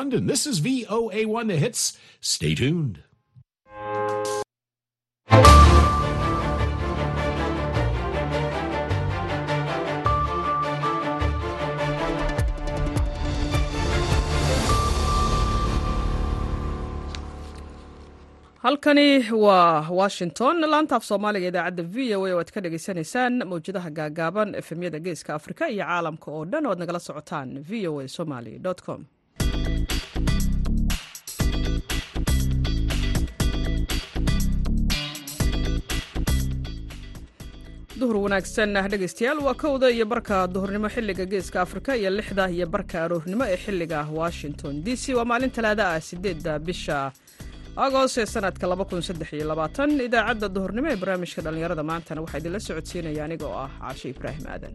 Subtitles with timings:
[0.00, 0.26] London.
[0.26, 1.98] This is VOA1 The Hits.
[2.22, 3.02] Stay tuned.
[18.62, 23.90] halkani waa washington laanta af soomaaliga idaacadda v o a oo aad ka dhagaysanaysaan mawjadaha
[23.98, 28.08] gaagaaban efemyada geeska afrika iyo caalamka oo dhan oo aad nagala socotaan v o a
[28.16, 28.54] somaly
[28.86, 29.00] com
[38.00, 42.96] duhur wanaagsan dhegaystayaal waa kowda iyo barka duhurnimo xilliga geeska afrika iyo lixda iyo barka
[43.04, 45.14] aroornimo ee xilliga washington d c.
[45.18, 46.98] Waa maalin talaada ah sideedda bisha
[47.86, 48.64] agost ee sanadka
[50.08, 54.72] idaacadda duhurnimo ee barnaamijka dhallinyarada maantana waxaa idinla socodsiinaya aniga oo ah caashe ibraahim aadan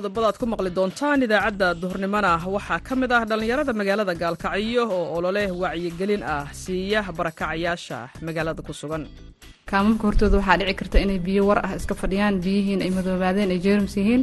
[0.00, 5.04] qodobada aad ku maqli doontaan idaacadda duhurnimona waxaa ka mid ah dhallinyarada magaalada gaalkacyo oo
[5.16, 9.02] olole wacyigelin ah siiya barakacayaasha magaalada ku sugan.
[9.70, 13.60] Kaamamka hortooda waxaa dhici karta inay biyo war ah iska fadhiyaan biyihiin ay madoobaadeen ay
[13.66, 14.22] jeerms yihiin.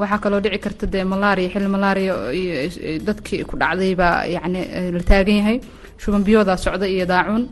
[0.00, 2.14] Waxaa kaloo dhici karta dee malaria xilli malaria
[3.08, 3.92] dadkii ku dhacday
[4.36, 4.60] yacni
[4.96, 5.56] la taagan yahay.
[6.02, 7.44] Shuban biyoodaa socda iyo daacuun.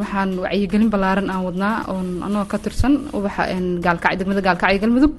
[0.00, 3.42] Waxaan wacyigelin ballaaran aan wadnaa oon anagoo ka tirsan ubaxa
[3.86, 5.12] gaalkacyo degmada gaalkacyo galmudug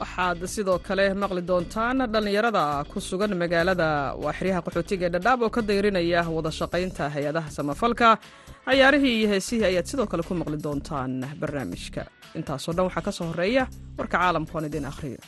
[0.00, 3.88] waxaad sidoo kale maqli doontaan dhallinyarada ku sugan magaalada
[4.24, 8.08] waaxiryaha qaxootiga ee dhadhaab oo ka dayrinaya wada shaqaynta hay'adaha samafalka.
[8.66, 12.02] Cayaarihii iyo heesihii ayaad sidoo kale ku maqli doontaan barnaamijka.
[12.38, 13.64] Intaasoo dhan waxaa ka soo horreeya
[13.98, 15.20] warka caalamka oon idin akhriyo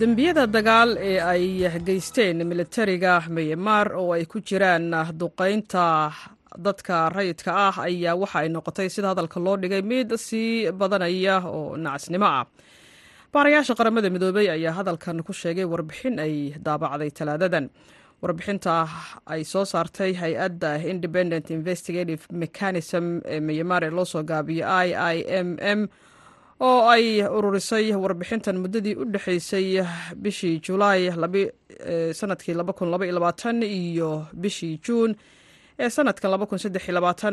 [0.00, 1.44] dembiyada dagaal ee ay
[1.88, 5.86] geysteen militariga myanmar oo ay ku jiraan duqaynta
[6.66, 11.76] dadka rayidka ah ayaa waxa ay noqotay sida hadalka loo dhigay mid sii badanaya oo
[11.76, 12.44] nacasnimo ah.
[13.32, 16.34] Baarayaasha qaramada midoobey ayaa hadalkan ku sheegay warbixin ay
[16.66, 17.66] daabacday talaadadan.
[18.22, 18.88] Warbixinta
[19.32, 25.16] ay soo saartay hay'adda independent investigative mechanism ee myanmar ee loo soo gaabiyo i i
[25.46, 25.80] m m
[26.60, 29.84] oo ay ururisay warbixintan muddadii u dhexaysay
[30.16, 31.10] bishii julaay
[32.18, 32.54] sannadkii
[33.64, 35.14] iyo bishii juun.
[35.78, 36.30] Ee sanadkan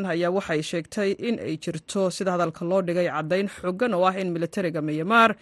[0.05, 4.31] ayaa waxay sheegtay in ay jirto sida hadalka loo dhigay caddayn xooggan oo ah in
[4.35, 5.35] militariga myanmar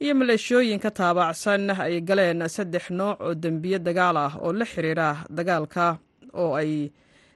[0.00, 5.98] iyo maleeshiyooyinka taabacsan ay galeen saddex nooc oo dembiye dagaal ah oo la xiriira dagaalka
[6.34, 6.90] oo ay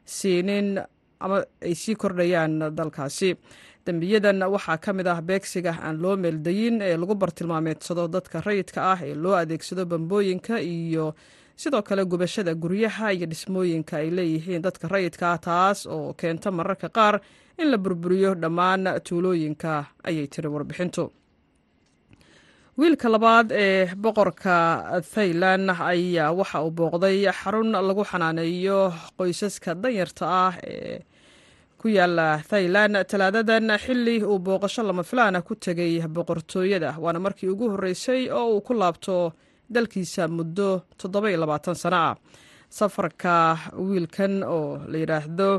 [0.04, 0.78] siinin
[1.20, 3.34] ama ay sii kordhayaan dalkaasi
[3.88, 8.98] dembiyadan waxaa ka mid ah beegsiga aan loo meeldayin ee lagu bartilmaameedsado dadka rayidka ah
[9.08, 11.06] ee loo adeegsado bambooyinka iyo
[11.62, 16.88] sidoo kale gubashada guryaha iyo dhismooyinka ay leeyihiin dadka rayidka ah taas oo keenta mararka
[16.96, 17.14] qaar
[17.62, 19.72] in la burburiyo dhammaan tuulooyinka
[20.08, 21.04] ayay tiri warbixintu.
[22.78, 24.54] Wiilka labaad ee boqorka
[25.14, 28.78] thailand ayaa waxa uu booqday xarun lagu xanaaneeyo
[29.18, 30.98] qoysaska danyarta ah ee
[31.80, 32.94] ku yaalla thailand.
[33.10, 38.60] Talaadadan xili uu booqasho lama filaana ku tegay boqortooyada waana markii ugu horreysay oo uu
[38.66, 39.32] ku laabto
[39.70, 41.96] dalkiisa muddo toddoba iyo labaatan sano.
[41.96, 42.16] Ah
[42.70, 45.50] safarka wiilkan oo la yidhaahdo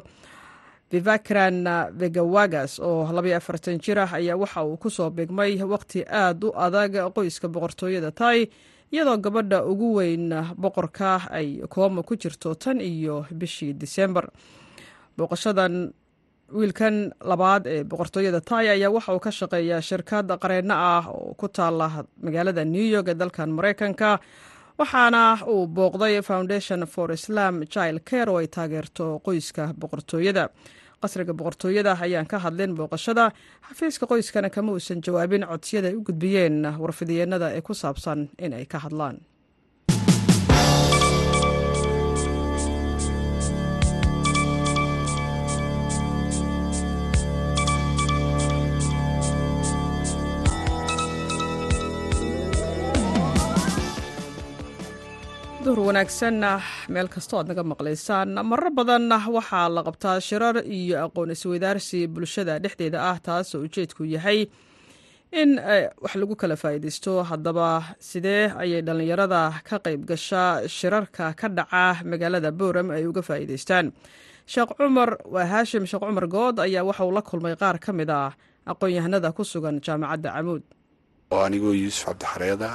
[0.91, 1.65] vivakran
[1.99, 6.49] vegawagas oo labaiyo afartan jir ah ayaa waxa uu ku soo beegmay waqti aad u
[6.65, 8.49] adag qoyska boqortooyada tai
[8.93, 14.29] iyadoo gabadha ugu weyn boqorka ay kooma ku jirto tan iyo bishii disembar
[15.17, 15.93] booqashadan
[16.57, 21.47] wiilkan labaad ee boqortooyada tai ayaa waxa uu ka shaqeeyaa shirkad qareenno ah oo ku
[21.47, 21.87] taala
[22.25, 24.19] magaalada new york ee dalkan maraykanka
[24.79, 30.49] waxaana uu booqday foundation for islam child care oo ay taageerto qoyska boqortooyada.
[31.01, 33.31] Qasriga boqortooyada ayaan ka hadlin booqashada.
[33.67, 38.65] Xafiiska qoyskana kama uusan jawaabin codsiyada ay u gudbiyeen warfidiyeenada ee ku saabsan in ay
[38.65, 39.15] ka hadlaan
[55.69, 56.51] duhur wanaagsanna
[56.93, 58.29] meel kastoo aad naga maqlaysaan.
[58.51, 59.03] Marar badan
[59.37, 64.39] waxaa la qabtaa shirar iyo aqoon isweydaarsi bulshada dhexdeeda ah taasoo ujeedku yahay
[65.41, 65.49] in
[66.03, 67.13] wax lagu kala faa'iidaysto.
[67.29, 67.67] Haddaba
[68.09, 70.43] sidee ayay dhallinyarada ka qayb gasha
[70.77, 73.85] shirarka ka dhaca magaalada booram ay uga faa'iidaystaan?
[74.53, 78.09] Sheekh cumar waa haashim sheekh cumar good ayaa waxa uu la kulmay qaar ka mid
[78.09, 78.33] ah
[78.71, 80.63] aqoon-yahanada ku sugan jaamacadda camuud
[81.31, 82.69] oo anigoo yuusuf cabdixareeda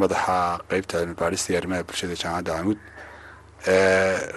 [0.00, 0.36] madaxa
[0.70, 2.78] qeybta cilmi baadhista iyo arrimaha bulshada jaamacadda camuud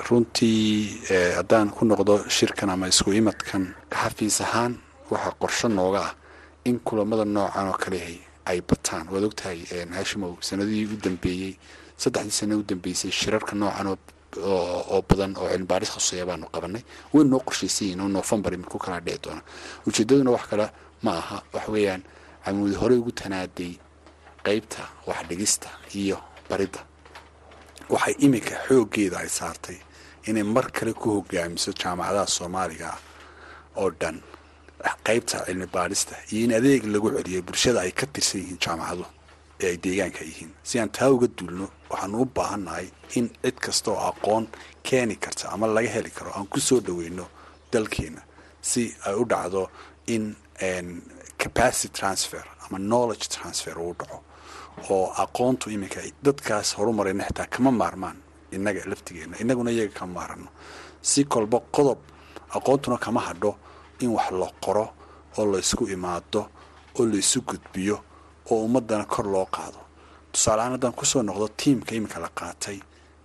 [0.07, 1.01] runtii
[1.37, 3.63] haddaan ku noqdo shirkan ama isku imadkan
[4.01, 4.73] xafiis ahaan
[5.11, 6.11] waxaa qorsho nooga ah
[6.65, 8.17] in kulamada noocan oo kalehay
[8.49, 9.05] ay bataan.
[9.11, 9.59] Waad ogtahay
[9.97, 11.53] hashimow sanadihii u dambeeyey
[12.01, 13.87] saddexdii sana u dambeysay shirarka noocan
[14.51, 16.83] oo badan oo cilmibaaris khuseeya baanu qabanay.
[17.13, 19.41] Way noo qorshaysayiin oo noofembar iminku kala dhici doona.
[19.87, 20.65] Ujeedaduna wax kale
[21.03, 21.37] ma aha.
[21.53, 22.01] Waxa weeyaan
[22.45, 23.71] camuudi horey ugu tanaaday
[24.45, 25.69] qeybta waxdhigista
[26.01, 26.17] iyo
[26.49, 26.79] baridda
[27.93, 29.77] waxay iminka xooggeeda ay saartay
[30.29, 32.89] inay mar kale ku hogaamiso jaamacadaha soomaaliga
[33.81, 34.17] oo dhan.
[35.05, 39.05] Qeybta cilmi baadhista iyo in adeeg lagu celiyo bulshada ay ka tirsan yihiin jaamacadu
[39.59, 40.51] ee ay deegaanka yihiin.
[40.63, 42.87] Si aan taa uga duulno waxaanu u baahannahay
[43.17, 44.47] in cid kasta oo aqoon
[44.83, 47.25] keeni karta ama laga heli karo aan ku soo dhoweyno
[47.71, 48.21] dalkeena
[48.61, 49.67] si ay u dhacdo
[50.07, 50.35] in
[51.37, 54.23] capacity transfer ama knowledge transfer uu dhaco
[54.89, 58.17] oo aqoontu iminka dadkaas horumarayna xitaa kama maarmaan
[58.51, 60.47] innaga laftigeena innaguna iyaga kama maarano.
[61.01, 61.99] Si kolba qodob
[62.57, 63.55] aqoontuna kama hadho
[63.99, 64.85] in wax la qoro
[65.37, 66.41] oo la isku imaado
[66.99, 67.97] oo la isu gudbiyo
[68.51, 69.79] oo ummadana kor loo qaado.
[70.31, 72.79] Tusaalehaan haddaan ku soo noqdo tiamka iminka la qaatay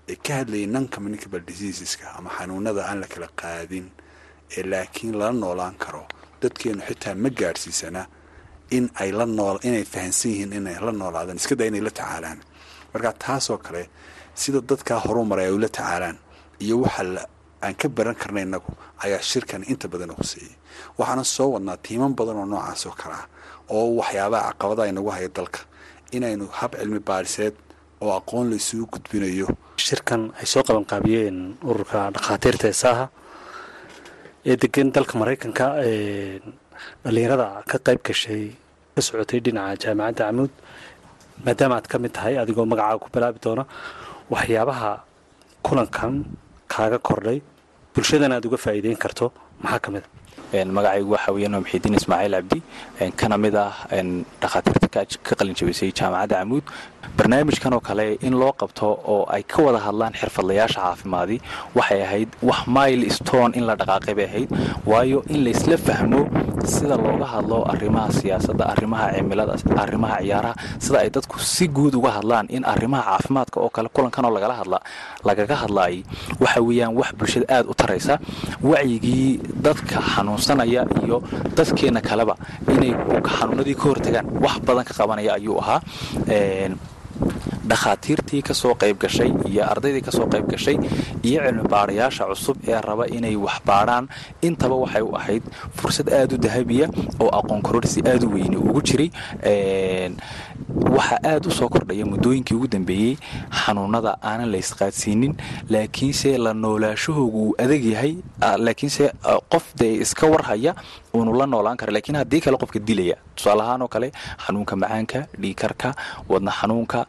[0.08, 3.86] ee ka hadlayay non communicable diseaseska ama xanuunada aan la kala qaadin
[4.56, 6.04] ee laakiin lala noolaan karo
[6.42, 8.06] dadkeenu xitaa ma gaadhsiisana
[8.76, 12.38] in ay la nool inay fahansan yihiin inay la noolaadaan iska daa inay la tacaalaan
[12.92, 13.82] marka taasoo kale
[14.40, 16.16] sida dadkaa horumaray ay ula tacaalaan
[16.64, 17.02] iyo waxa
[17.64, 18.70] aan ka baran karna innagu
[19.04, 20.52] ayaa shirkan inta badan huseeyey
[20.98, 23.26] waxaana soo wadnaa tiiman badan oo noocaas oo kale ah
[23.74, 25.60] oo waxyaabaha caqabadaha inagu haya dalka.
[26.16, 27.54] Inaynu hab cilmi baadhiseed
[28.04, 28.58] oo aqoon la
[28.92, 29.46] gudbinayo.
[29.86, 31.38] Shirkan ay soo qabanqaabiyeen
[31.68, 33.04] ururka dhakhaatiirta heesaaha
[34.50, 35.66] ee degan dalka maraykanka
[37.04, 38.44] dhalinyarada ka qayb gashay
[38.94, 40.52] ka socotay dhinaca jaamacadda camuud
[41.46, 43.64] maadaama aad ka mid tahay adigoo magacaaga ku bilaabi doona
[44.34, 44.92] waxyaabaha
[45.66, 46.12] kulankan
[46.72, 47.38] kaaga kordhay.
[47.94, 49.26] Bulshadana aad uga faa'iideyn karto.
[49.62, 50.04] Maxaa ka mid?
[50.04, 50.23] a
[50.62, 52.58] magacaygu waxaa weeyaan waa maxidiin ismaaciil cabdi
[53.16, 53.72] kana mid ah
[54.42, 54.88] dhakhaatiirta
[55.26, 56.62] ka qalin jaamacadda camuud.
[57.16, 61.36] Barnaamijkan oo kale in loo qabto oo ay ka wada hadlaan xirfadlayaasha caafimaadi
[61.76, 64.48] waxay ahayd wax mile stone in la dhaqaaqay bay ahayd.
[64.86, 66.20] Waayo in laysla fahmo
[66.64, 69.52] sida looga hadlo arrimaha siyaasadda arrimaha cimilada
[69.84, 70.54] arrimaha ciyaaraha
[70.84, 74.78] sida ay dadku si guud uga hadlaan in arrimaha caafimaadka oo kale kulankanoo lagala hadla
[75.28, 76.00] lagaga hadlaayay.
[76.40, 78.14] Waxa weeyaan wax bulshada aada u taraysa.
[78.64, 80.00] Wacyigii dadka
[80.44, 81.16] xanuunsanaya iyo
[81.56, 82.34] dadkeena kaleba
[82.68, 82.92] inay
[83.36, 84.26] xanuunadii ka hortagaan.
[84.44, 85.80] Wax badan ka qabanaya ayuu ahaa
[87.64, 90.76] dhakhaatiirtii ka soo qayb gashay iyo ardaydii ka soo qayb gashay
[91.24, 94.08] iyo cilmi baarayaasha cusub ee raba inay wax baadhaan
[94.42, 95.42] intaba waxay u ahayd
[95.78, 96.88] fursad aada u dahabiya
[97.22, 99.08] oo aqoon kororsi aada u weyne ugu jiray
[100.68, 103.16] waxaa aada u soo kordhaya muddooyinkii ugu dambeeyey
[103.62, 105.34] xanuunada aanan la ysqaadsiinin
[105.74, 108.12] laakiinse la noolaashahoogu uu adag yahay
[108.66, 109.12] laakiinse
[109.52, 110.74] qof dee iska warhaya
[111.14, 114.08] uunu la noolaan kara lakiin haddii kale qofka dilaya tusaale ahaan oo kale
[114.46, 115.94] xanuunka macaanka dhiikarka
[116.28, 117.06] wadna xanuunka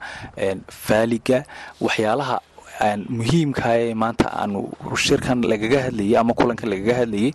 [0.88, 1.44] faaliga
[1.82, 2.38] waxyaalaha
[3.18, 4.60] muhiimka ee maanta aanu
[5.06, 7.32] shirkan lagaga hadlayay ama kulankan lagaga hadlayay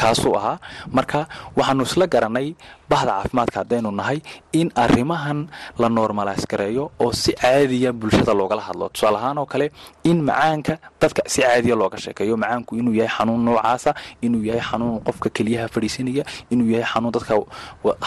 [0.00, 0.58] kaasuu ahaa
[0.96, 1.20] marka
[1.56, 2.48] waxaanu isla garanay
[2.90, 4.18] bahda caafimaadka haddaynu nahay
[4.60, 5.38] in arrimahan
[5.82, 8.86] la normalays gareeyo oo si caadiya bulshada loogala hadlo.
[8.94, 9.66] Tusaale ahaan oo kale
[10.10, 12.34] in macaanka dadka si caadiya looga sheekeeyo.
[12.42, 13.90] Macaanku inuu yahay xanuun noocaasa
[14.26, 17.32] inuu yahay xanuun qofka keliyaha fadhiisanaya inuu yahay xanuun dadka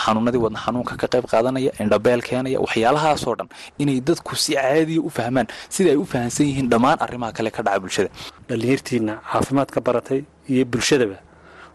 [0.03, 3.49] xanuunadii wadna xanuunka ka qayb qaadanaya indhabeel keenaya waxyaalahaasoo dhan
[3.81, 7.61] inay dadku si caadiya u fahmaan sida ay u fahamsan yihiin dhammaan arrimaha kale ka
[7.65, 8.09] dhaca bulshada.
[8.49, 10.19] Dhalinyartiina caafimaad ka baratay
[10.51, 11.17] iyo bulshadaba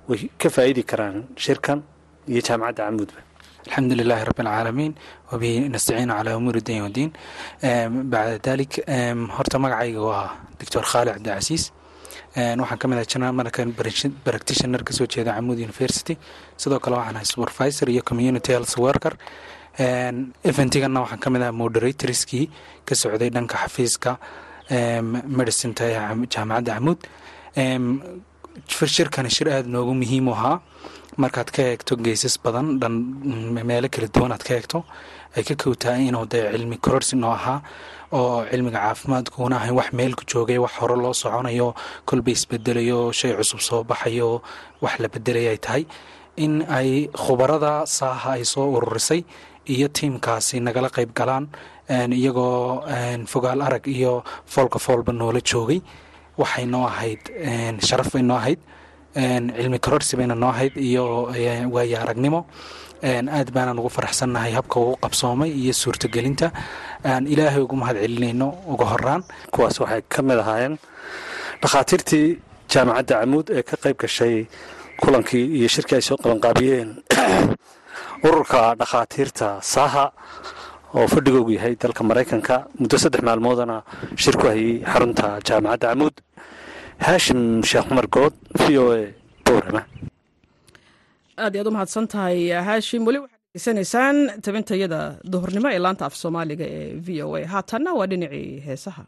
[0.09, 1.79] way ka faa'idi karaan shirkan
[2.33, 3.21] iyo jaamacadda camuudba
[3.67, 4.93] alxamdu lilaahi rabi alcaalamiin
[5.33, 7.11] wabihi nastaciinu calaa umuuri dayn wadiin
[8.13, 8.73] bacda dalik
[9.37, 10.25] horta magacayga waa
[10.61, 11.65] doctor khaali cabdicasiis
[12.61, 13.69] waxaan ka mid ahay general markan
[14.29, 16.15] practitioner ka soo jeeda camuud university
[16.63, 19.15] sidoo kale waxaan ahay supervisor iyo community health worker
[20.51, 22.45] eventigana waxaan ka mid ahay moderatorskii
[22.89, 24.11] ka socday dhanka xafiiska
[25.39, 25.99] medicinta ee
[26.35, 27.01] jaamacadda camuud
[28.97, 30.57] shirkani shir aada noogu muhiim u ahaa
[31.23, 32.95] markaad ka eegto geysas badan dhan
[33.69, 34.79] meelo kala duwan aad ka eegto
[35.37, 37.59] ay ka kowtahay inuu dee cilmi kororsi noo ahaa
[38.19, 41.69] oo cilmiga caafimaadkuuna ahayn wax meel ku joogay wax hore loo soconayo
[42.09, 44.29] kolba isbedelayo shay cusub soo baxayo
[44.85, 45.85] wax la bedelay ay tahay.
[46.45, 46.91] In ay
[47.23, 49.21] khubarada saaha ay soo ururisay
[49.75, 51.45] iyo tiimkaasi nagala qayb galaan
[52.19, 52.85] iyagoo
[53.33, 54.13] fogaal arag iyo
[54.47, 55.81] foolka foolba noola joogay
[56.41, 57.23] waxay noo ahayd
[57.89, 58.61] sharaf bay noo ahayd
[59.19, 61.05] cilmi kororsi bayna noo ahayd iyo
[61.75, 62.47] waayo aragnimo.
[63.03, 66.53] Aad baanaan ugu faraxsannahay habka uu qabsoomay iyo suurtagelinta.
[67.05, 70.79] Aan ilaahay ugu mahad celinayno uga horaan kuwaas waxay ka mid ahaayeen
[71.63, 72.39] dhakhaatiirtii
[72.71, 74.47] jaamacadda camuud ee ka qayb gashay
[75.03, 77.03] kulankii iyo shirkii ay soo qabanqaabiyeen.
[78.29, 80.13] Ururka dhakhaatiirta saaha
[80.95, 83.83] oo fadhigoogu yahay dalka maraykanka muddo saddex maalmoodana
[84.17, 86.15] shir ku hayay xarunta jaamacadda camuud
[87.07, 87.41] haashim
[87.71, 88.07] sheekh cumar
[88.59, 89.01] v o a
[89.47, 89.83] boorama
[91.45, 92.39] aad iyaad u mahadsan tahay
[92.69, 95.01] haashim weli waxaad degeysanaysaan tabintayada
[95.33, 97.41] duhurnimo ee laanta af soomaaliga ee v o a.
[97.55, 99.05] Haatanna waa dhinacii heesaha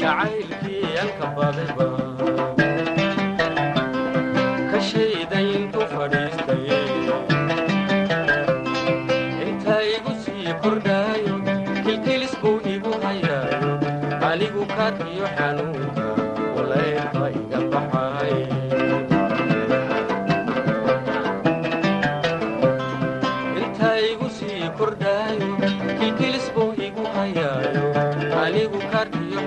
[0.00, 1.26] jacaylkii alka
[10.24, 11.34] sii kordhaayo
[11.84, 13.72] kilkilis buu igu hayaayo.
[14.30, 16.06] Anigu kaadkiyo xanuunka
[16.56, 18.51] walaylka iga baxay.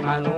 [0.06, 0.34] मानू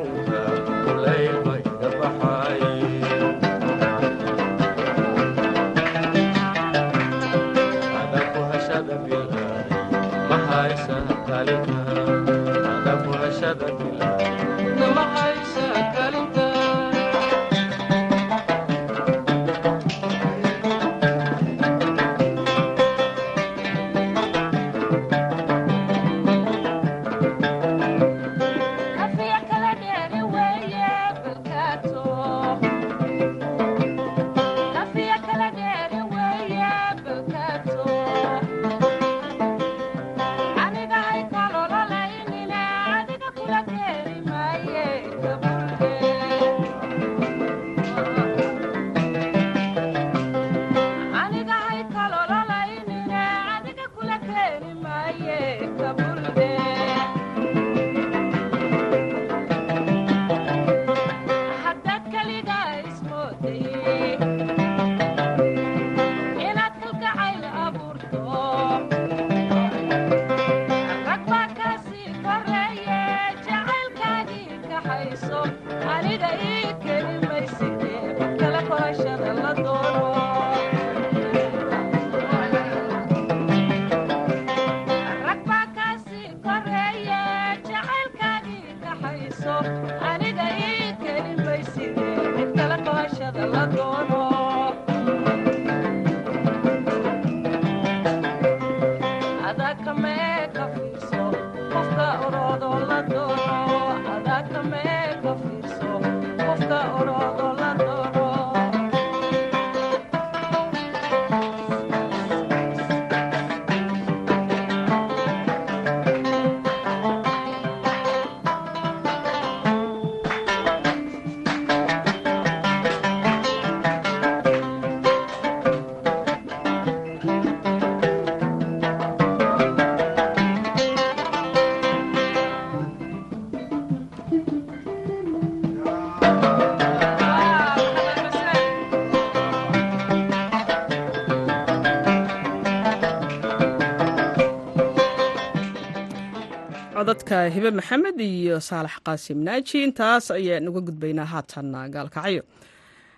[147.27, 152.41] codadka hibe maxamed iyo saalax qaasim naaji intaas ayaan uga gudbaynaa haatan gaalkacyo.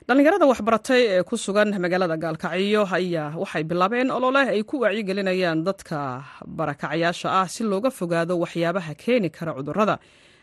[0.07, 6.23] Dhallinyarada waxbaratay ee ku sugan magaalada gaalkacyo ayaa waxay bilaabeen olole ay ku wacyigelinayaan dadka
[6.47, 9.99] barakacayaasha ah si looga fogaado waxyaabaha keeni kara cudurrada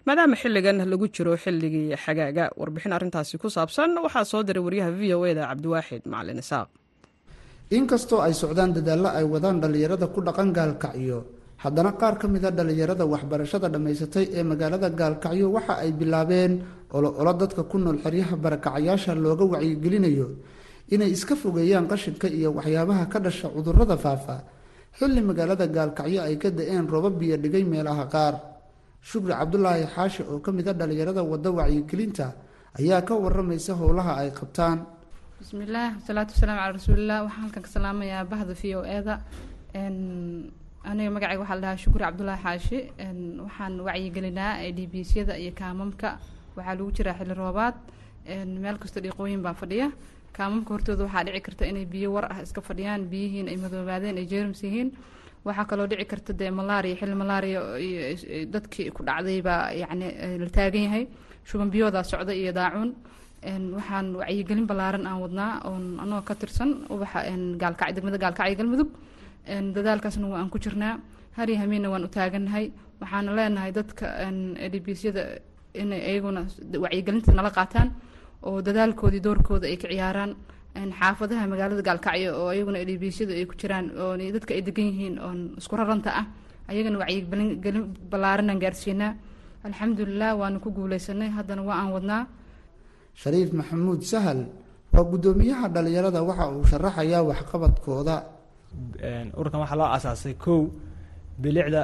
[0.06, 2.50] maadaama xilligan lagu jiro xilligii xagaaga.
[2.56, 6.68] Warbixin arrintaasi ku saabsan waxaa soo diray waryaha v o eda cabdiwaaxid macalin isaaq.
[7.74, 11.18] Inkastoo ay socdaan dadaallo ay wadaan dhallinyarada ku dhaqan gaalkacyo
[11.62, 16.52] haddana qaar ka mida dhallinyarada waxbarashada dhammaysatay ee magaalada gaalkacyo waxa ay bilaabeen
[16.96, 20.28] olo-olo dadka ku nool xeryaha barakacayaasha looga wacyigelinayo
[20.94, 24.36] inay iska fogeeyaan qashinka iyo waxyaabaha ka dhasha cudurrada faafa.
[24.98, 28.34] Xilli magaalada gaalkacyo ay ka da'een roobab biyo dhigay meelaha qaar.
[29.08, 32.26] Shukri cabdulaahi xaashi oo ka mid a dhallinyarada wadda wacyigelinta
[32.78, 34.78] ayaa ka waramaysa howlaha ay qabtaan.
[35.40, 39.14] Bismillaah wasalaatu wasalaamu calaa rasuulilah waxaan halkan ka salaamayaa bahda v o eda
[40.90, 42.78] aniga magacayga waxaa la dhahaa cabdulaahi xaashi.
[43.44, 46.08] Waxaan wacyigelinaa dbsyada iyo kaamamka.
[46.56, 47.74] Waxaa lagu jiraa xilli roobaad.
[48.62, 49.88] Meel kasta dhiiqooyin baa fadhiya
[50.36, 54.26] kaamamka hortooda waxaa dhici karta inay biyo war ah iska fadhiyaan biyihiin ay madoobaadeen ay
[54.26, 54.88] jeerms yihiin.
[55.44, 57.60] Waxaa kaloo dhici karta dee malaria xilli malaria
[58.54, 60.06] dadkii ku dhacday baa yacni
[60.42, 61.04] la taagan yahay.
[61.44, 62.90] Shuban biyoodaa socda iyo daacuun.
[63.76, 65.52] Waxaan wacyigelin ballaaran aan wadnaa.
[65.68, 67.20] Oon anagoo ka tirsan ubaxa
[67.62, 68.90] gaalkac degmada gaalkacyo galmudug
[69.46, 70.98] dadaalkaasna waan ku jirnaa.
[71.36, 74.06] Hari hamiinna waan u taagannahay waxaana leenahay dadka
[74.66, 75.22] edbisyada
[75.74, 76.40] inay iyaguna
[76.84, 77.88] wacyigelinta nala qaataan
[78.42, 80.32] oo dadaalkoodii doorkooda ay ka ciyaaraan.
[80.98, 85.38] Xaafadaha magaalada gaalkacyo oo iyaguna edbisyada ay ku jiraan oo dadka ay degan yihiin oon
[85.58, 86.26] isku raranta ah
[86.68, 89.12] ayagana wacyigelin ballaaranaan gaarsiinaa.
[89.66, 92.22] Alxamdulilah waanu ku guuleysanay haddana waa aan wadnaa.
[93.14, 94.40] Shariif maxamuud sahal
[94.92, 98.16] waa guddoomiyaha dhallinyarada waxa uu sharaxayaa waxqabadkooda
[99.38, 100.60] ururkan waxaa loo asaasay kow
[101.42, 101.82] bilicda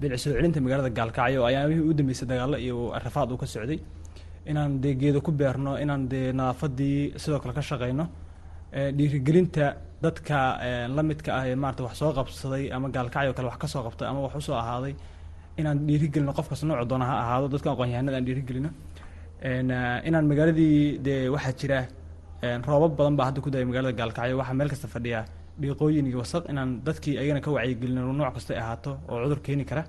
[0.00, 1.40] bilic soo celinta magaalada gaalkacyo.
[1.50, 3.78] Ayaamihii u dambeysay dagaalo iyo rafaad uu ka socday.
[4.50, 8.04] Inaan dee geedo ku beerno inaan dee nadaafadii sidoo kale ka shaqeyno
[8.96, 9.66] dhiirigelinta
[10.02, 10.38] dadka
[10.96, 14.20] la midka ah maarata wax soo qabsaday ama gaalkacyo kale wax ka soo qabtay ama
[14.26, 14.94] wax u soo ahaaday
[15.60, 18.70] inaan dhiirigelino qofkas noocu doona ha ahaado dadka aqoonyahanada aan dhiirigelino.
[20.08, 21.78] Inaan magaaladii dee waxaa jira
[22.68, 25.20] roobab badan baa hadda ku daya magaalada gaalkacyo waxaa meel kasta fadhiya
[25.60, 29.84] dhiiqooyin iyo wasaq inaan dadkii ayagana ka wacyigelino nooc kasta ahaato oo cudur keeni kara.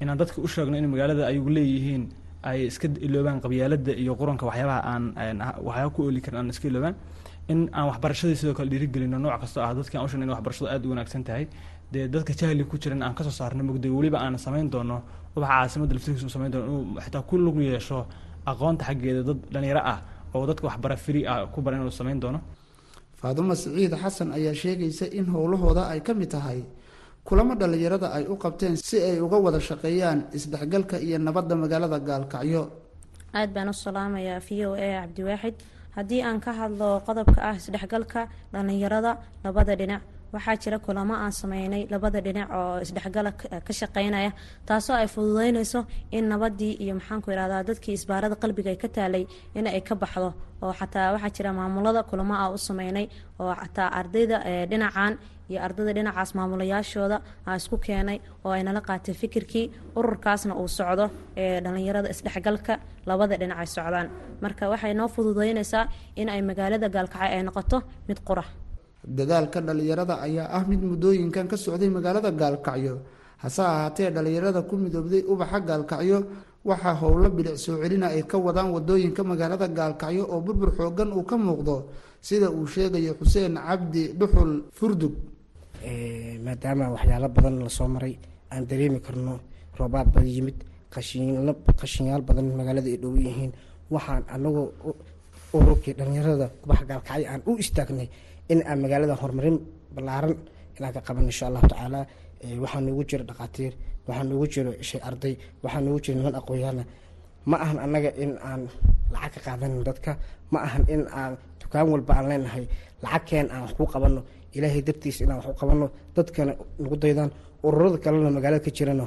[0.00, 2.02] Inaan dadka u sheegno in magaalada ayagu leeyihiin
[2.42, 5.04] ay iska iloobaan qabyaalada iyo quranka waxyaabaha aan
[5.66, 6.94] waxyaaba ku ooli karin aan iska iloobaan.
[7.48, 9.74] In aan waxbarashadii sidoo kale dhiirigelino nooc kasta ah.
[9.74, 11.46] Dadki aan u sheegno in waxbarashadu aad u wanaagsan tahay.
[11.92, 15.02] Dee dadka jahli ku jiran aan ka soo saarno mugday weliba aan samayn doono
[15.36, 18.06] ubaxa caasimada laftigiisa uu samayn doono inuu xitaa ku lug yeesho
[18.46, 19.98] aqoonta xaggeeda dad dhalinyaro ah
[20.34, 22.38] oo dadka waxbara firi ah ku bara inuu samayn doono
[23.20, 26.60] faadumo siciid xasan ayaa sheegaysa in howlahooda ay ka mid tahay
[27.24, 32.62] kulamo dhallinyarada ay u qabteen si ay uga wada shaqeeyaan isdhexgalka iyo nabadda magaalada gaalkacyo.
[33.38, 35.54] Aad baan u salaamayaa v o a cabdiwaaxid
[35.96, 38.20] haddii aan ka hadlo qodobka ah isdhexgalka
[38.52, 39.12] dhallinyarada
[39.44, 40.02] labada dhinac
[40.34, 43.30] waxaa jira kulamo aan sameynay labada dhinac oo isdhexgala
[43.66, 44.30] ka shaqeynaya
[44.68, 45.80] taasoo ay fududeynayso
[46.16, 49.24] in nabadii iyo maxaanku irahdaa dadkii isbaarada qalbiga ka taalay
[49.58, 50.30] in ay ka baxdo.
[50.62, 53.06] Oo xataa waxaa jira maamulada kulamo ah u sameynay
[53.40, 54.36] oo xataa ardayda
[54.70, 55.12] dhinacan
[55.50, 57.16] iyo ardayda dhinacaas maamulayaashooda
[57.48, 59.66] aa isku keenay oo ay nala qaatay fikirkii
[59.98, 61.04] ururkaasna uu socdo
[61.42, 62.74] ee dhallinyarada isdhexgalka
[63.08, 64.06] labada dhinac ay socdaan.
[64.42, 65.84] Marka waxay noo fududeynaysaa
[66.20, 68.44] in ay magaalada gaalkacyo ay noqoto mid qura
[69.04, 72.94] dadaalka dhallinyarada ayaa ah mid muddooyinkan ka socday magaalada gaalkacyo.
[73.42, 76.18] Hase ahaatee dhallinyarada ku midoobday ubaxa gaalkacyo
[76.64, 81.24] waxaa howlo bilic soo celina ay ka wadaan waddooyinka magaalada gaalkacyo oo burbur xoogan uu
[81.24, 81.76] ka muuqdo
[82.20, 85.14] sida uu sheegayo xuseen cabdi dhuxul furdug.
[86.44, 88.14] Maadaama waxyaalo badan la soo maray
[88.52, 89.40] aan dareemi karno
[89.78, 90.58] roobaad bada yimid
[90.92, 93.52] qashinyaal badan magaalada ay dhow yihiin.
[93.90, 94.68] Waxaan anagoo
[95.56, 98.08] ururkii dhallinyarada ubaxa gaalkacyo aan u istaagnay
[98.52, 99.56] in aan magaalada horumarin
[99.94, 100.34] ballaaran
[100.76, 102.00] inaan ka qaban insha allahu tacaala
[102.62, 103.72] waxaa noogu jira dhakhaatiir
[104.08, 105.34] waxaa noogu jiro shay arday
[105.64, 106.82] waxaa noogu jira niman aqoonyaana
[107.50, 108.62] ma ahan annaga in aan
[109.14, 110.10] lacag ka qaadanin dadka
[110.52, 112.64] ma ahan in aan dukaan walba aan leenahay
[113.04, 114.20] lacagkeen aan wax ku qabanno
[114.56, 115.86] ilaahay dartiisa inaan wax u qabanno
[116.16, 117.30] dadkana nagu daydaan
[117.66, 119.06] ururada kalena magaalada ka jirana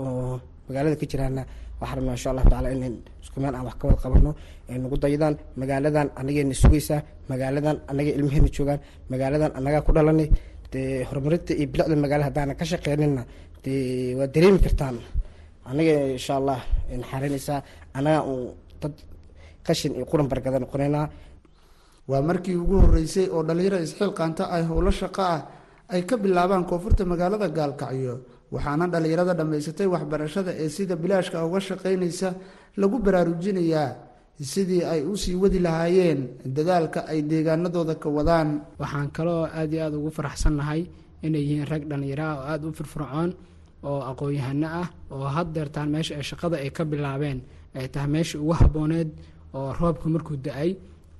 [0.00, 0.34] oo
[0.68, 1.42] magaalada ka jiraana
[1.80, 4.30] waxaa rabnaa insha allahu tacaala in isku meel aan wax ka wada qabanno
[4.84, 7.00] nagu daydaan magaaladan anagayna sugaysaa
[7.30, 8.80] magaaladan annaga ilmaheena joogaan
[9.12, 10.28] magaaladan annagaa ku dhalanay
[10.72, 13.22] dee horumarinta iyo bilicda magaala haddaana ka shaqeynina
[13.64, 14.96] dee waa dareemi kartaan.
[15.70, 16.58] Annaga insha allah
[17.02, 17.58] naxarinaysaa
[17.98, 18.40] annaga uu
[18.82, 18.94] dad
[19.66, 21.06] qashin iyo quran bargada noqonaynaa
[22.10, 25.40] waa markii ugu horeysay oo dhallinyaro isxilqaanta ay howlo shaqo ah
[25.94, 28.14] ay ka bilaabaan koonfurta magaalada gaalkacyo
[28.54, 32.28] waxaana dhallinyarada dhammaysatay waxbarashada ee sida bilaashka uga shaqaynaysa
[32.80, 33.88] lagu baraarujinayaa
[34.52, 36.20] sidii ay u sii wadi lahaayeen
[36.56, 38.48] dadaalka ay deegaanadooda ka wadaan.
[38.80, 40.80] Waxaan kaloo aad iyo aada ugu faraxsannahay
[41.26, 43.30] inay yihiin rag dhallinyaro ah oo aada u firfircoon
[43.88, 47.38] oo aqoon-yahano ah oo haddeertaan meesha ay shaqada ay ka bilaabeen
[47.78, 49.08] ay tahay meeshii ugu habbooneed
[49.54, 50.70] oo roobka markuu da'ay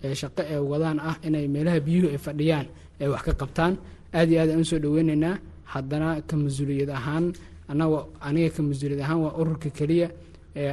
[0.05, 2.67] ee shaqo ay wadaan ah inay meelaha biyuhu ay fadhiyaan
[3.01, 3.73] ay wax ka qabtaan.
[4.19, 5.35] Aad iyo aad aan u soo dhaweyneynaa
[5.73, 7.25] haddana ka mas'uuliyad ahaan
[7.73, 7.99] anaga
[8.29, 10.09] aniga ka mas'uuliyad ahaan waa ururka keliya
[10.57, 10.71] ee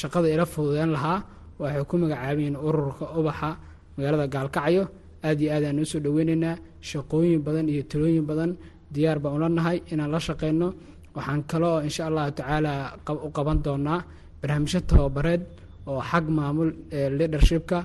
[0.00, 1.18] shaqada ila fududeyn lahaa.
[1.60, 3.50] Waxay ku magacaabiyiin ururka ubaxa
[3.96, 4.82] magaalada gaalkacyo.
[5.26, 6.56] Aad iyo aad aan u soo dhaweyneynaa
[6.90, 8.50] shaqooyin badan iyo talooyin badan.
[8.94, 10.68] Diyaar baan ula nahay inaan la shaqeyno.
[11.16, 12.72] Waxaan kaloo insha allahu tacaala
[13.26, 14.00] u qaban doonaa
[14.40, 15.42] barnaamijyo tababareed
[15.86, 16.70] oo xag maamul
[17.18, 17.78] leadershipka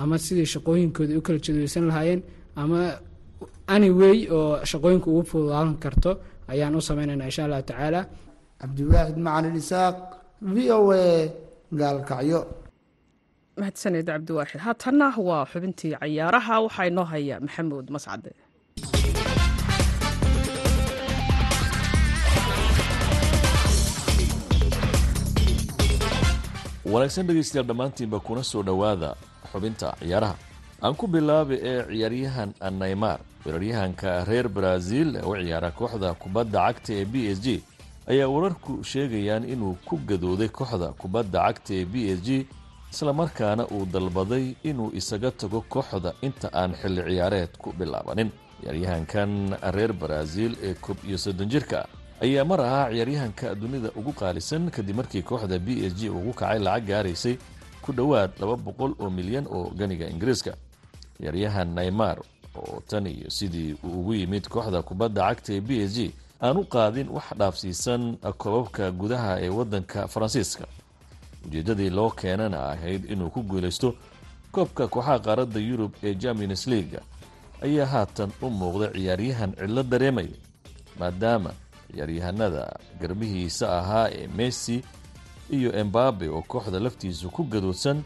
[0.00, 2.20] ama sidii shaqooyinkooda u kala jadweysan lahaayeen
[2.62, 2.78] ama
[3.76, 6.10] anyway oo shaqooyinka ugu fududaan karto
[6.52, 8.00] ayaan u sameynayna insha allahu tacaala.
[8.60, 9.96] Cabdiwaaxid macalin isaaq
[10.54, 11.04] v o a
[11.80, 12.40] gaalkacyo
[13.60, 18.30] mahadsaned cabdiwaaxid haatanna waa xubintii cayaaraha waxaa inoo haya maxamuud mascade.
[26.92, 29.10] Wanaagsan dhegaystayaal dhammaantiinba kuna soo dhowaada
[29.52, 30.34] xubinta ciyaaraha
[30.82, 34.46] aan ku bilaabay ee ciyaaryahan naymar weeraryahanka reer
[35.16, 37.62] ee u ciyaara kooxda kubadda cagta ee b s g
[38.12, 42.46] ayaa wararku sheegayaan inuu ku gadooday kooxda kubadda cagta ee b s g
[42.92, 48.30] islamarkaana uu dalbaday inuu isaga tago kooxda inta aan xilli ciyaareed ku bilaabanin.
[48.60, 49.30] Ciyaaryahankan
[49.76, 51.86] reer brazil ee koob iyo soddon jirka
[52.24, 56.58] ayaa mar ahaa ciyaaryahanka dunida ugu qaalisan kadib markii kooxda b s g ugu kacay
[56.66, 57.34] lacag gaaraysay
[57.84, 60.52] ku dhowaad laba boqol oo milyan oo ganiga ingiriiska
[61.18, 62.18] ciyaaryahan naymar
[62.56, 66.10] oo tan iyo sidii uu ugu yimid kooxda kubadda cagta ee b s g
[66.42, 70.64] aan u qaadin wax dhaafsiisan koobabka gudaha ee waddanka faransiiska.
[71.46, 73.94] Ujeeddadii loo keenana ahayd inuu ku guulaysto
[74.52, 77.00] koobka kooxaha qaaradda yurub ee champions leaga
[77.62, 80.36] ayaa haatan u muuqda ciyaaryahan cidlo dareemaya
[81.00, 81.50] maadaama
[81.92, 82.64] ciyaaryahanada
[83.00, 84.76] garbihiisa ahaa ee messi
[85.50, 87.98] iyo embabe oo kooxda laftiisu ku gadoodsan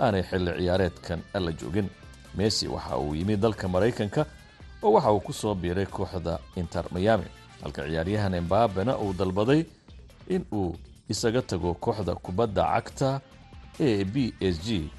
[0.00, 1.88] aanay xilli ciyaareedkan alla joogin
[2.36, 4.26] messi waxa uu yimid dalka maraykanka
[4.82, 7.24] oo waxa uu ku soo biiray kooxda inter miami.
[7.62, 9.64] Halka ciyaaryahan embabena uu dalbaday
[10.28, 10.76] in uu
[11.08, 13.20] isaga tago kooxda kubadda cagta
[13.80, 14.90] ee b s g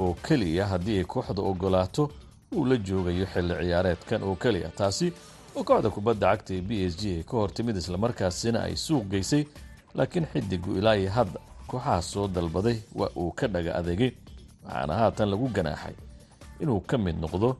[0.00, 2.10] oo keliya haddii ay kooxda ogolaato
[2.52, 5.12] uu la joogayo xilli ciyaareedkan oo keliya taasi
[5.56, 9.04] oo kooxda kubadda cagta ee b s g ay ka hor timid islamarkaasina ay suuq
[9.12, 9.44] geysay
[9.94, 14.12] laakiin xidigu ilaa iyo hadda kooxaha soo dalbaday waa uu ka dhaga adeegay.
[14.64, 15.94] Waxaana haatan lagu ganaaxay
[16.60, 17.56] inuu ka mid noqdo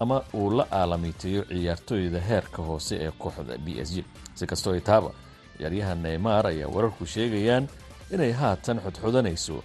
[0.00, 4.04] ama uu la aalamiiteeyo ciyaartooyda heerka hoose ee kooxda b s g.
[4.34, 5.10] Si kastoo itaaba
[5.56, 7.68] ciyaaryahan neymar ayaa wararku sheegayaan
[8.14, 9.56] inay haatan xodxodanayso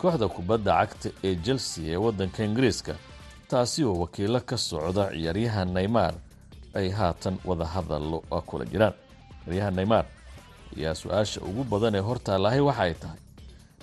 [0.00, 2.94] kooxda kubadda cagta ee chelsea ee waddanka ingiriiska
[3.50, 6.14] taasi oo wakiilo ka socda ciyaaryahan neymar
[6.74, 8.92] ay haatan wada hadallo kula jiraan.
[9.44, 10.04] Ciyaaryahan neymar
[10.76, 13.18] ayaa su'aasha ugu badan ee hortaalahay waxa ay tahay.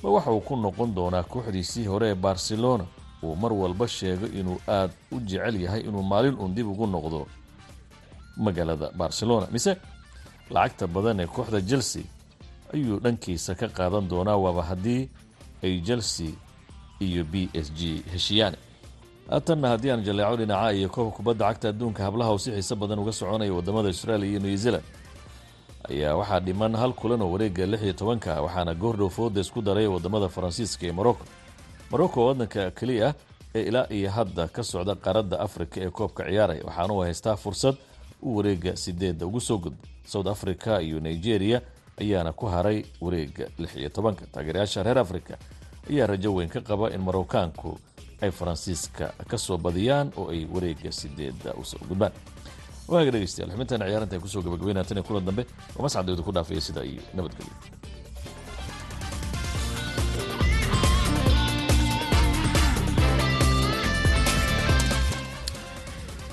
[0.04, 2.86] Ma waxa uu ku noqon doonaa kooxdiisii hore ee barcelona
[3.24, 7.20] uu mar walba sheego inuu aad u jecel yahay inuu maalin uun dib ugu noqdo
[8.38, 9.48] magaalada barcelona.
[9.52, 9.72] Mise
[10.54, 12.04] lacagta badan ee kooxda chelsea
[12.74, 15.02] ayuu dhankiisa ka qaadan doonaa waaba haddii
[15.64, 16.32] ay chelsea
[17.06, 18.56] iyo b s g heshiyaan
[19.30, 23.00] haatanna haddii aan jaleeco dhinaca iyo koobka kubadda cagta adduunka hablaha oo si xiise badan
[23.00, 24.84] uga soconaya waddamada australia iyo new zealand
[25.90, 29.88] ayaa waxaa dhiman hal kulan oo wareega lix iyo tobanka waxaana goordhow fooda isku daray
[29.88, 31.24] waddamada faransiiska iyo morocco
[31.94, 33.14] morocco waddanka keliya
[33.56, 37.76] ee ilaa iyo hadda ka socda qaaradda afrika ee koobka ciyaaraya waxaana uu haystaa fursad
[38.26, 39.78] uu wareega sideedda ugu soo gudbo.
[40.12, 41.62] South africa iyo nigeria
[42.02, 44.26] ayaana ku haray wareega lix iyo tobanka.
[44.34, 45.38] Taageerayaasha reer africa
[45.90, 47.78] ayaa rajo weyn ka qaba in marowkaanku
[48.22, 52.12] ay faransiiska ka soo badiyaan oo ay wareega sideedda u soo gudbaan.
[52.88, 55.46] Waaga dhegeystayaal xubintan ciyaaranta ku soo gabagabeynaa tan iyo kulan dambe
[55.78, 57.54] oo mascadooda ku dhaafaya sida iyo nabadgelyo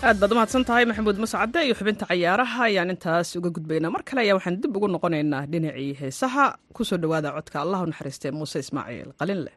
[0.08, 3.92] aad baad umahadsan tahay maxamuud mascade iyo xubinta cayaaraha ayaan intaas uga gudbaynaa.
[3.94, 6.44] Mar kale ayaa waxaan dib ugu noqonaynaa dhinacii heesaha.
[6.76, 9.56] Kusoo dhowaada codka allah u naxariistee muuse ismaaciil qalin leh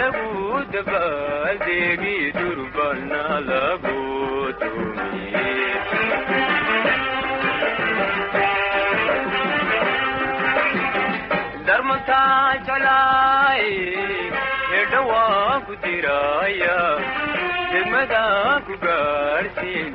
[0.00, 3.96] lagu dabaaldeegi durbana lagu
[12.06, 13.64] darmantaa jeclaay
[14.72, 16.78] hedha waan ku diraya
[17.72, 19.92] degmadaan ku gaartiin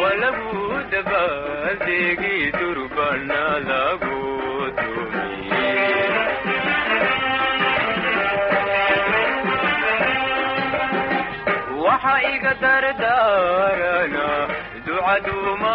[0.00, 0.54] waa lagu
[0.94, 4.22] dabaaldeegi durbana lagu
[11.84, 14.28] waxa iga dardaarana
[14.86, 15.74] ducaduuma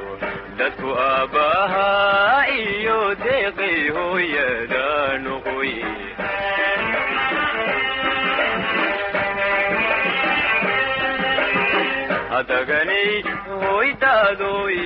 [0.61, 4.85] dadku aabbahaa iyo deeqay hooyada
[5.23, 5.89] noqoye
[12.33, 13.11] hadaganay
[13.63, 14.77] hoydaadoy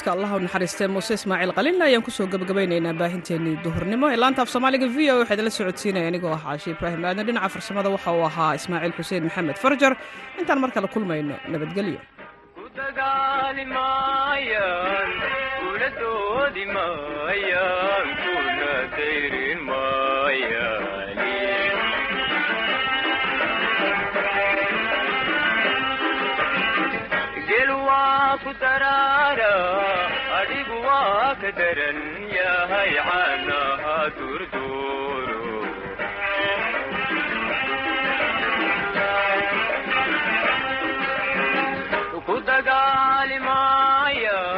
[0.00, 4.06] codka allah u naxariistee muuse ismaaciil qalinna ayaan ku soo gebagabaynaynaa baahinteennii duhurnimo.
[4.12, 7.48] Ee laanta af soomaaliga v o waxaad la socodsiinaya anigoo ah caashi ibraahim aadan dhinaca
[7.54, 9.92] farsamada waxa uu ahaa ismaaciil xuseen maxamed farjar.
[10.40, 12.00] Intaan mar kale kulmayno nabadgelyo
[28.30, 29.52] waa ku daraara
[30.40, 31.98] adhigu waa ka daran
[32.38, 34.40] yahay caanaha dur